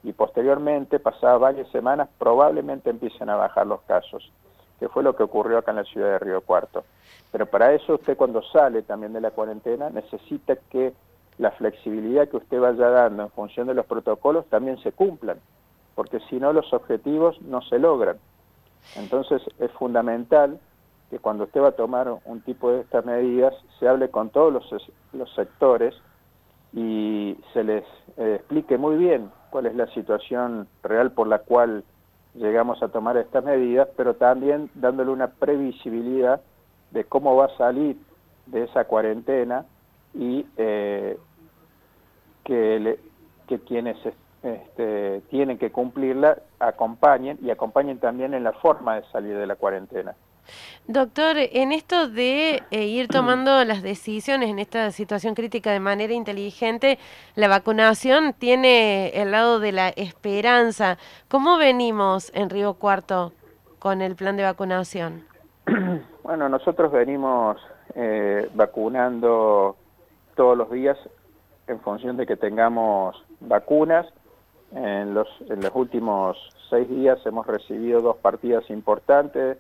Y 0.04 0.12
posteriormente, 0.12 1.00
pasadas 1.00 1.40
varias 1.40 1.70
semanas, 1.70 2.10
probablemente 2.20 2.90
empiecen 2.90 3.30
a 3.30 3.38
bajar 3.38 3.66
los 3.68 3.82
casos, 3.84 4.32
que 4.80 4.90
fue 4.90 5.02
lo 5.02 5.16
que 5.16 5.24
ocurrió 5.24 5.60
acá 5.60 5.72
en 5.72 5.78
la 5.78 5.86
ciudad 5.86 6.10
de 6.10 6.20
Río 6.20 6.42
Cuarto. 6.42 6.84
Pero 7.32 7.46
para 7.46 7.74
eso 7.74 7.96
usted 7.96 8.18
cuando 8.18 8.44
sale 8.44 8.82
también 8.82 9.14
de 9.14 9.22
la 9.22 9.32
cuarentena 9.32 9.90
necesita 9.90 10.58
que 10.70 10.94
la 11.38 11.52
flexibilidad 11.52 12.28
que 12.28 12.38
usted 12.38 12.60
vaya 12.60 12.90
dando 12.90 13.24
en 13.24 13.30
función 13.30 13.68
de 13.68 13.74
los 13.74 13.86
protocolos 13.86 14.46
también 14.48 14.78
se 14.80 14.92
cumplan, 14.92 15.40
porque 15.96 16.20
si 16.30 16.40
no 16.40 16.54
los 16.54 16.74
objetivos 16.74 17.40
no 17.42 17.62
se 17.62 17.80
logran. 17.80 18.18
Entonces 18.96 19.42
es 19.60 19.72
fundamental 19.72 20.60
que 21.10 21.20
cuando 21.20 21.46
usted 21.46 21.62
va 21.62 21.70
a 21.70 21.72
tomar 21.74 22.14
un 22.26 22.42
tipo 22.42 22.72
de 22.72 22.82
estas 22.82 23.06
medidas 23.06 23.54
se 23.80 23.88
hable 23.88 24.10
con 24.10 24.30
todos 24.30 24.54
los, 24.54 25.34
sectores 25.36 25.96
y 26.74 27.38
se 27.54 27.64
les 27.64 27.84
eh, 28.18 28.36
explique 28.36 28.78
muy 28.78 28.98
bien 28.98 29.32
cuál 29.50 29.68
es 29.68 29.76
la 29.76 29.88
situación 29.94 30.68
real 30.84 31.12
por 31.12 31.28
la 31.28 31.40
cual 31.40 31.84
llegamos 32.34 32.84
a 32.84 32.90
tomar 32.90 33.18
estas 33.18 33.44
medidas, 33.44 33.88
pero 33.96 34.16
también 34.16 34.70
dándole 34.76 35.12
una 35.12 35.28
previsibilidad 35.28 36.42
de 36.92 37.04
cómo 37.06 37.36
va 37.36 37.46
a 37.46 37.58
salir 37.58 37.98
de 38.46 38.64
esa 38.64 38.86
cuarentena 38.86 39.66
y 40.14 40.46
eh, 40.58 41.18
que, 42.48 42.98
que 43.46 43.60
quienes 43.60 43.98
este, 44.42 45.22
tienen 45.30 45.58
que 45.58 45.70
cumplirla 45.70 46.38
acompañen 46.60 47.38
y 47.42 47.50
acompañen 47.50 48.00
también 48.00 48.34
en 48.34 48.46
la 48.46 48.54
forma 48.54 48.96
de 48.96 49.04
salir 49.12 49.38
de 49.38 49.46
la 49.46 49.56
cuarentena. 49.58 50.16
Doctor, 50.88 51.36
en 51.38 51.74
esto 51.74 52.08
de 52.08 52.64
eh, 52.72 52.86
ir 52.86 53.08
tomando 53.12 53.66
las 53.66 53.84
decisiones 53.84 54.50
en 54.50 54.60
esta 54.60 54.92
situación 54.92 55.36
crítica 55.36 55.72
de 55.72 55.82
manera 55.82 56.14
inteligente, 56.14 56.98
la 57.36 57.50
vacunación 57.50 58.34
tiene 58.34 59.10
el 59.10 59.32
lado 59.32 59.60
de 59.60 59.74
la 59.74 59.90
esperanza. 59.90 60.98
¿Cómo 61.28 61.58
venimos 61.58 62.32
en 62.34 62.50
Río 62.50 62.76
Cuarto 62.76 63.34
con 63.80 64.02
el 64.02 64.16
plan 64.16 64.38
de 64.38 64.44
vacunación? 64.44 65.26
Bueno, 66.28 66.50
nosotros 66.50 66.92
venimos 66.92 67.56
eh, 67.96 68.50
vacunando 68.54 69.78
todos 70.36 70.58
los 70.58 70.70
días 70.70 70.98
en 71.68 71.80
función 71.82 72.18
de 72.18 72.26
que 72.26 72.38
tengamos 72.38 73.16
vacunas. 73.40 74.08
En 74.74 75.14
los, 75.14 75.28
en 75.50 75.62
los 75.62 75.72
últimos 75.76 76.38
seis 76.70 76.90
días 76.90 77.20
hemos 77.26 77.48
recibido 77.48 78.02
dos 78.02 78.18
partidas 78.18 78.70
importantes 78.70 79.58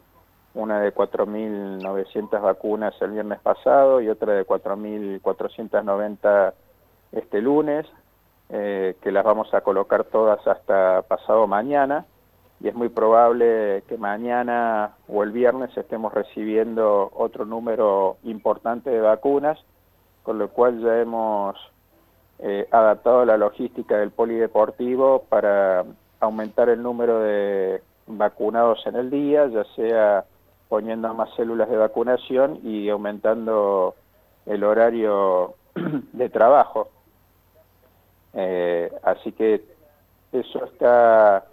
una 0.57 0.81
de 0.81 0.93
4.900 0.93 2.41
vacunas 2.41 2.93
el 3.01 3.11
viernes 3.11 3.39
pasado 3.39 4.01
y 4.01 4.09
otra 4.09 4.33
de 4.33 4.45
4.490 4.45 6.53
este 7.11 7.41
lunes, 7.41 7.85
eh, 8.49 8.95
que 9.01 9.11
las 9.11 9.23
vamos 9.23 9.53
a 9.53 9.61
colocar 9.61 10.05
todas 10.05 10.45
hasta 10.47 11.03
pasado 11.03 11.47
mañana 11.47 12.05
y 12.59 12.69
es 12.69 12.75
muy 12.75 12.89
probable 12.89 13.83
que 13.87 13.97
mañana 13.97 14.95
o 15.07 15.21
el 15.21 15.31
viernes 15.31 15.77
estemos 15.77 16.11
recibiendo 16.11 17.11
otro 17.15 17.45
número 17.45 18.17
importante 18.23 18.89
de 18.89 18.99
vacunas, 18.99 19.59
con 20.23 20.39
lo 20.39 20.49
cual 20.49 20.81
ya 20.81 20.99
hemos 20.99 21.55
eh, 22.39 22.67
adaptado 22.71 23.25
la 23.25 23.37
logística 23.37 23.97
del 23.97 24.11
polideportivo 24.11 25.23
para 25.29 25.85
aumentar 26.19 26.69
el 26.69 26.81
número 26.81 27.19
de 27.19 27.81
vacunados 28.07 28.85
en 28.85 28.95
el 28.95 29.09
día, 29.09 29.47
ya 29.47 29.63
sea 29.75 30.25
poniendo 30.69 31.13
más 31.13 31.33
células 31.35 31.69
de 31.69 31.77
vacunación 31.77 32.59
y 32.63 32.89
aumentando 32.89 33.95
el 34.45 34.63
horario 34.63 35.55
de 36.13 36.29
trabajo. 36.29 36.89
Eh, 38.33 38.91
así 39.03 39.31
que 39.31 39.63
eso 40.31 40.65
está 40.65 41.45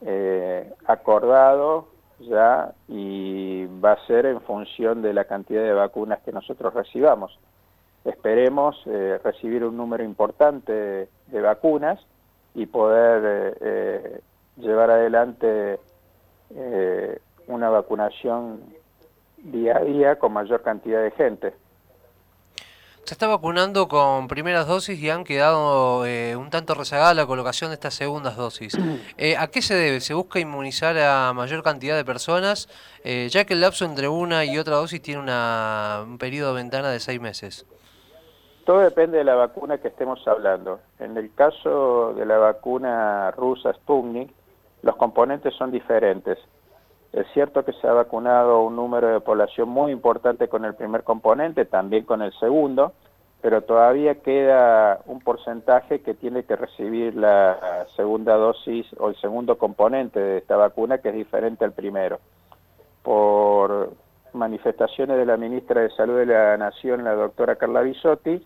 eh, 0.00 0.72
acordado 0.86 1.86
ya 2.18 2.72
y 2.88 3.66
va 3.66 3.92
a 3.92 4.06
ser 4.06 4.26
en 4.26 4.40
función 4.40 5.02
de 5.02 5.12
la 5.12 5.24
cantidad 5.24 5.62
de 5.62 5.72
vacunas 5.72 6.20
que 6.22 6.32
nosotros 6.32 6.72
recibamos. 6.74 7.38
Esperemos 8.04 8.76
eh, 8.86 9.20
recibir 9.22 9.64
un 9.64 9.76
número 9.76 10.02
importante 10.02 11.08
de, 11.26 11.40
vacunas 11.40 12.00
y 12.54 12.66
poder 12.66 14.22
llevar 14.56 14.90
adelante 14.90 15.78
una 17.46 17.70
vacunación 17.70 18.60
día 19.38 19.78
a 19.78 19.84
día 19.84 20.16
con 20.18 20.32
mayor 20.32 20.62
cantidad 20.62 21.02
de 21.02 21.10
gente. 21.12 21.54
Se 23.04 23.14
está 23.14 23.26
vacunando 23.26 23.88
con 23.88 24.28
primeras 24.28 24.68
dosis 24.68 24.98
y 25.00 25.10
han 25.10 25.24
quedado 25.24 26.06
eh, 26.06 26.36
un 26.36 26.50
tanto 26.50 26.74
rezagada 26.74 27.12
la 27.14 27.26
colocación 27.26 27.70
de 27.70 27.74
estas 27.74 27.94
segundas 27.94 28.36
dosis. 28.36 28.78
Eh, 29.18 29.36
¿A 29.36 29.48
qué 29.48 29.62
se 29.62 29.74
debe? 29.74 30.00
¿Se 30.00 30.14
busca 30.14 30.40
inmunizar 30.40 30.96
a 30.98 31.32
mayor 31.32 31.62
cantidad 31.62 31.96
de 31.96 32.04
personas, 32.04 32.68
eh, 33.04 33.28
ya 33.30 33.44
que 33.44 33.54
el 33.54 33.60
lapso 33.60 33.84
entre 33.84 34.08
una 34.08 34.44
y 34.44 34.58
otra 34.58 34.76
dosis 34.76 35.02
tiene 35.02 35.20
una, 35.20 36.02
un 36.04 36.18
periodo 36.18 36.54
de 36.54 36.62
ventana 36.62 36.90
de 36.90 36.98
seis 36.98 37.20
meses? 37.20 37.66
Todo 38.64 38.78
depende 38.78 39.18
de 39.18 39.24
la 39.24 39.34
vacuna 39.34 39.78
que 39.78 39.88
estemos 39.88 40.26
hablando. 40.28 40.80
En 41.00 41.16
el 41.16 41.34
caso 41.34 42.14
de 42.14 42.24
la 42.24 42.38
vacuna 42.38 43.32
rusa 43.32 43.72
Sputnik, 43.72 44.30
los 44.82 44.96
componentes 44.96 45.54
son 45.54 45.72
diferentes. 45.72 46.38
Es 47.12 47.26
cierto 47.34 47.64
que 47.64 47.72
se 47.74 47.88
ha 47.88 47.92
vacunado 47.92 48.62
un 48.62 48.76
número 48.76 49.08
de 49.08 49.20
población 49.20 49.68
muy 49.68 49.92
importante 49.92 50.48
con 50.48 50.64
el 50.64 50.74
primer 50.74 51.02
componente, 51.02 51.64
también 51.64 52.04
con 52.04 52.22
el 52.22 52.32
segundo, 52.34 52.92
pero 53.42 53.62
todavía 53.62 54.22
queda 54.22 55.00
un 55.06 55.20
porcentaje 55.20 56.00
que 56.00 56.14
tiene 56.14 56.44
que 56.44 56.54
recibir 56.54 57.16
la 57.16 57.86
segunda 57.96 58.36
dosis 58.36 58.86
o 58.98 59.08
el 59.08 59.16
segundo 59.16 59.58
componente 59.58 60.20
de 60.20 60.38
esta 60.38 60.56
vacuna 60.56 60.98
que 60.98 61.08
es 61.08 61.14
diferente 61.14 61.64
al 61.64 61.72
primero. 61.72 62.20
Por 63.02 63.90
manifestaciones 64.34 65.16
de 65.16 65.26
la 65.26 65.36
ministra 65.36 65.82
de 65.82 65.90
Salud 65.90 66.18
de 66.18 66.26
la 66.26 66.56
Nación, 66.56 67.04
la 67.04 67.14
doctora 67.14 67.56
Carla 67.56 67.82
Bisotti, 67.82 68.44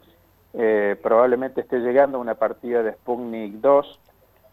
eh, 0.54 0.96
probablemente 1.02 1.60
esté 1.60 1.80
llegando 1.80 2.18
una 2.18 2.34
partida 2.34 2.82
de 2.82 2.92
Sputnik 2.92 3.54
2 3.54 4.00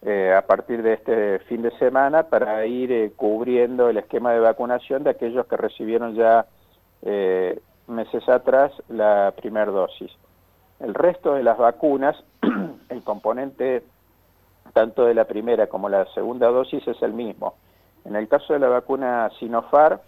eh, 0.02 0.34
a 0.36 0.42
partir 0.42 0.84
de 0.84 0.94
este 0.94 1.40
fin 1.40 1.62
de 1.62 1.72
semana 1.78 2.24
para 2.24 2.66
ir 2.66 2.92
eh, 2.92 3.14
cubriendo 3.16 3.88
el 3.88 3.98
esquema 3.98 4.34
de 4.34 4.42
vacunación 4.42 5.04
de 5.04 5.12
aquellos 5.12 5.46
que 5.48 5.56
recibieron 5.56 6.16
ya 6.16 6.46
meses 7.88 8.28
atrás 8.30 8.72
la 8.88 9.34
primera 9.36 9.72
dosis. 9.72 10.12
El 10.80 10.94
resto 10.94 11.34
de 11.34 11.44
las 11.44 11.58
vacunas, 11.58 12.22
el 12.90 13.04
componente 13.04 13.84
tanto 14.74 15.06
de 15.06 15.14
la 15.14 15.26
primera 15.26 15.68
como 15.68 15.90
la 15.90 16.06
segunda 16.14 16.48
dosis 16.48 16.86
es 16.88 17.02
el 17.02 17.14
mismo. 17.14 17.56
En 18.06 18.16
el 18.16 18.28
caso 18.28 18.54
de 18.54 18.60
la 18.60 18.68
vacuna 18.68 19.30
Sinopharm, 19.40 20.00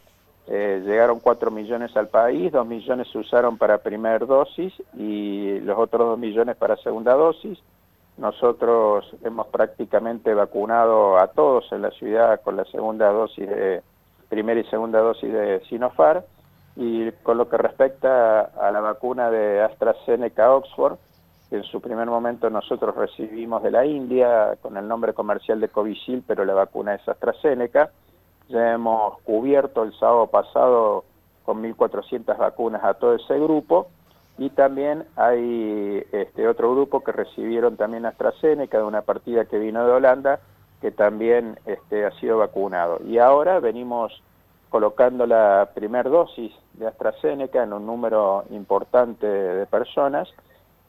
eh, 0.48 0.84
llegaron 0.86 1.20
4 1.20 1.50
millones 1.50 1.96
al 1.98 2.08
país, 2.08 2.52
2 2.52 2.68
millones 2.68 3.08
se 3.12 3.18
usaron 3.18 3.58
para 3.58 3.80
primera 3.80 4.20
dosis 4.20 4.74
y 4.96 5.60
los 5.62 5.78
otros 5.78 6.10
2 6.10 6.20
millones 6.20 6.56
para 6.56 6.78
segunda 6.78 7.14
dosis. 7.14 7.60
Nosotros 8.18 9.14
hemos 9.24 9.48
prácticamente 9.48 10.34
vacunado 10.34 11.18
a 11.18 11.28
todos 11.28 11.72
en 11.72 11.82
la 11.82 11.92
ciudad 11.92 12.42
con 12.42 12.56
la 12.56 12.66
segunda 12.66 13.12
dosis 13.12 13.50
de 13.50 13.82
primera 14.30 14.60
y 14.60 14.64
segunda 14.66 15.00
dosis 15.00 15.34
de 15.34 15.62
Sinopharm 15.68 16.22
y 16.76 17.12
con 17.24 17.38
lo 17.38 17.50
que 17.50 17.58
respecta 17.58 18.42
a 18.42 18.72
la 18.72 18.82
vacuna 18.82 19.32
de 19.32 19.62
AstraZeneca 19.62 20.54
Oxford, 20.54 20.98
que 21.50 21.58
en 21.58 21.64
su 21.64 21.82
primer 21.82 22.08
momento 22.08 22.50
nosotros 22.50 22.96
recibimos 22.96 23.64
de 23.64 23.72
la 23.72 23.86
India 23.86 24.58
con 24.62 24.78
el 24.78 24.88
nombre 24.88 25.14
comercial 25.14 25.60
de 25.60 25.70
Covisil, 25.70 26.24
pero 26.26 26.46
la 26.46 26.54
vacuna 26.54 26.96
es 26.96 27.08
AstraZeneca. 27.08 27.92
Ya 28.50 28.74
hemos 28.74 29.20
cubierto 29.22 29.84
el 29.84 29.94
sábado 29.98 30.28
pasado 30.28 31.06
con 31.46 31.64
1.400 31.64 32.38
vacunas 32.38 32.84
a 32.84 32.96
todo 32.96 33.16
ese 33.16 33.40
grupo 33.40 33.88
y 34.38 34.50
también 34.50 35.06
hay 35.16 36.04
este 36.12 36.48
otro 36.48 36.72
grupo 36.72 37.04
que 37.04 37.12
recibieron 37.12 37.78
también 37.78 38.06
AstraZeneca 38.06 38.78
de 38.78 38.84
una 38.84 39.02
partida 39.02 39.46
que 39.46 39.58
vino 39.58 39.86
de 39.86 39.92
Holanda 39.92 40.40
que 40.82 40.92
también 40.92 41.58
este, 41.66 42.06
ha 42.06 42.12
sido 42.20 42.38
vacunado. 42.38 43.00
Y 43.06 43.18
ahora 43.18 43.60
venimos 43.60 44.22
colocando 44.70 45.26
la 45.26 45.70
primera 45.74 46.10
dosis 46.10 46.52
de 46.74 46.88
AstraZeneca 46.88 47.64
en 47.64 47.74
un 47.74 47.86
número 47.86 48.44
importante 48.50 49.26
de 49.26 49.66
personas 49.68 50.28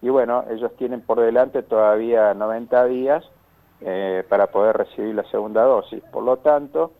y 0.03 0.09
bueno, 0.09 0.45
ellos 0.51 0.73
tienen 0.77 1.01
por 1.01 1.21
delante 1.21 1.63
todavía 1.63 2.35
90 2.35 2.85
días 2.87 3.25
eh, 3.81 4.25
para 4.29 4.49
poder 4.49 4.77
recibir 4.77 5.15
la 5.15 5.25
segunda 5.31 5.63
dosis. 5.63 6.03
Por 6.13 6.25
lo 6.25 6.39
tanto, 6.39 6.93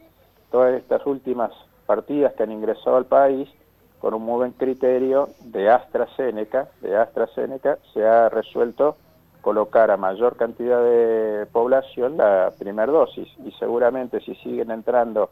todas 0.51 0.75
estas 0.75 1.05
últimas 1.07 1.53
partidas 1.87 2.33
que 2.35 2.43
han 2.43 2.53
ingresado 2.53 2.97
al 2.97 3.07
país 3.07 3.49
con 4.01 4.15
un 4.15 4.23
muy 4.23 4.37
buen 4.37 4.53
criterio 4.53 5.29
de 5.41 5.71
AstraZeneca, 5.71 6.69
de 6.81 6.97
AstraZeneca 6.97 7.79
se 7.93 8.07
ha 8.07 8.29
resuelto 8.29 8.97
colocar 9.41 9.91
a 9.91 9.97
mayor 9.97 10.37
cantidad 10.37 10.83
de 10.83 11.47
población 11.53 12.17
la 12.17 12.53
primera 12.59 12.91
dosis 12.91 13.29
y 13.45 13.53
seguramente 13.53 14.21
si 14.21 14.35
siguen 14.37 14.71
entrando 14.71 15.31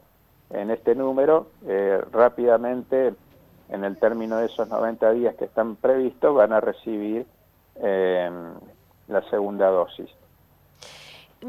en 0.50 0.71
este 0.71 0.94
número, 0.94 1.49
eh, 1.66 2.00
rápidamente 2.12 3.14
en 3.68 3.85
el 3.85 3.99
término 3.99 4.37
de 4.37 4.47
esos 4.47 4.68
90 4.68 5.11
días 5.12 5.35
que 5.35 5.47
están 5.47 5.76
previstos 5.76 6.35
van 6.35 6.52
a 6.52 6.61
recibir 6.61 7.26
eh, 7.76 8.30
la 9.09 9.23
segunda 9.30 9.68
dosis. 9.68 10.09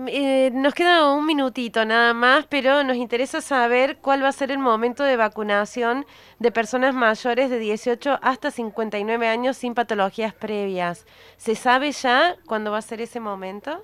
Eh, 0.08 0.52
nos 0.52 0.74
queda 0.74 1.14
un 1.14 1.26
minutito 1.26 1.86
nada 1.86 2.14
más, 2.14 2.46
pero 2.48 2.84
nos 2.84 2.98
interesa 2.98 3.40
saber 3.40 3.98
cuál 4.02 4.22
va 4.22 4.28
a 4.28 4.34
ser 4.34 4.52
el 4.52 4.58
momento 4.58 5.04
de 5.04 5.16
vacunación 5.16 6.06
de 6.40 6.52
personas 6.52 6.94
mayores 6.94 7.50
de 7.50 7.60
18 7.60 8.20
hasta 8.22 8.52
59 8.52 9.28
años 9.28 9.56
sin 9.56 9.74
patologías 9.74 10.34
previas. 10.34 11.06
¿Se 11.38 11.56
sabe 11.56 11.94
ya 11.94 12.36
cuándo 12.46 12.72
va 12.72 12.80
a 12.80 12.82
ser 12.82 13.00
ese 13.00 13.22
momento? 13.22 13.82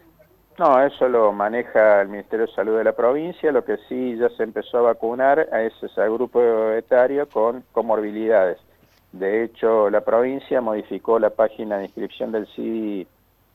No, 0.59 0.83
eso 0.83 1.07
lo 1.07 1.31
maneja 1.31 2.01
el 2.01 2.09
Ministerio 2.09 2.45
de 2.45 2.53
Salud 2.53 2.77
de 2.77 2.83
la 2.83 2.93
provincia, 2.93 3.49
lo 3.53 3.63
que 3.63 3.77
sí 3.87 4.17
ya 4.17 4.27
se 4.35 4.43
empezó 4.43 4.79
a 4.79 4.81
vacunar 4.81 5.39
es 5.39 5.71
ese 5.81 6.01
grupo 6.09 6.41
etario 6.71 7.29
con 7.29 7.63
comorbilidades. 7.71 8.57
De 9.13 9.45
hecho, 9.45 9.89
la 9.89 10.01
provincia 10.01 10.59
modificó 10.59 11.19
la 11.19 11.29
página 11.29 11.77
de 11.77 11.85
inscripción 11.85 12.33
del 12.33 12.47
CIDI 12.47 13.07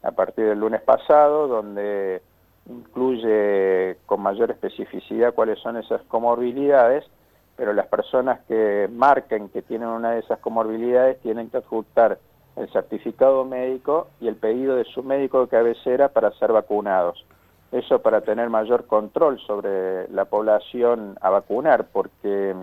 a 0.02 0.12
partir 0.12 0.46
del 0.46 0.60
lunes 0.60 0.80
pasado, 0.80 1.48
donde 1.48 2.22
incluye 2.68 3.96
con 4.06 4.20
mayor 4.20 4.50
especificidad 4.50 5.34
cuáles 5.34 5.58
son 5.60 5.76
esas 5.76 6.02
comorbilidades, 6.02 7.04
pero 7.56 7.72
las 7.72 7.86
personas 7.86 8.40
que 8.46 8.88
marquen 8.92 9.48
que 9.48 9.62
tienen 9.62 9.88
una 9.88 10.12
de 10.12 10.20
esas 10.20 10.38
comorbilidades 10.40 11.20
tienen 11.20 11.48
que 11.48 11.58
adjuntar 11.58 12.18
el 12.56 12.70
certificado 12.70 13.44
médico 13.44 14.08
y 14.20 14.28
el 14.28 14.36
pedido 14.36 14.76
de 14.76 14.84
su 14.84 15.02
médico 15.02 15.42
de 15.42 15.48
cabecera 15.48 16.08
para 16.08 16.32
ser 16.32 16.52
vacunados. 16.52 17.24
Eso 17.72 18.00
para 18.00 18.22
tener 18.22 18.48
mayor 18.48 18.86
control 18.86 19.38
sobre 19.40 20.08
la 20.08 20.24
población 20.26 21.18
a 21.20 21.30
vacunar, 21.30 21.86
porque 21.92 22.54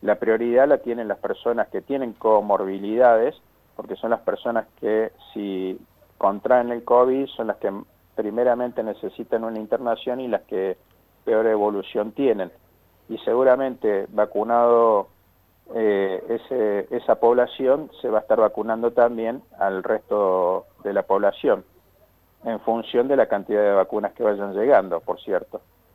la 0.00 0.14
prioridad 0.16 0.68
la 0.68 0.78
tienen 0.78 1.08
las 1.08 1.18
personas 1.18 1.68
que 1.68 1.82
tienen 1.82 2.12
comorbilidades, 2.12 3.34
porque 3.76 3.96
son 3.96 4.10
las 4.10 4.20
personas 4.20 4.66
que 4.80 5.12
si 5.32 5.78
contraen 6.16 6.70
el 6.70 6.84
COVID 6.84 7.26
son 7.26 7.48
las 7.48 7.56
que 7.56 7.72
primeramente 8.18 8.82
necesitan 8.82 9.44
una 9.44 9.60
internación 9.60 10.20
y 10.20 10.26
las 10.26 10.42
que 10.42 10.76
peor 11.24 11.46
evolución 11.46 12.10
tienen. 12.10 12.50
Y 13.08 13.16
seguramente 13.18 14.06
vacunado 14.08 15.06
eh, 15.72 16.86
esa 16.90 17.20
población 17.20 17.92
se 18.02 18.08
va 18.08 18.18
a 18.18 18.22
estar 18.22 18.40
vacunando 18.40 18.90
también 18.90 19.44
al 19.60 19.84
resto 19.84 20.66
de 20.82 20.92
la 20.94 21.04
población, 21.04 21.64
en 22.42 22.58
función 22.60 23.06
de 23.06 23.14
la 23.14 23.26
cantidad 23.26 23.62
de 23.62 23.72
vacunas 23.72 24.12
que 24.14 24.24
vayan 24.24 24.52
llegando, 24.52 24.98
por 24.98 25.20
cierto. 25.20 25.60